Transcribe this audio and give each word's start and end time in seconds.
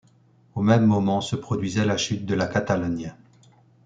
Au 0.55 0.63
même 0.63 0.87
moment 0.87 1.21
se 1.21 1.35
produisait 1.35 1.85
la 1.85 1.95
chute 1.95 2.25
de 2.25 2.33
la 2.33 2.47
Catalogne. 2.47 3.13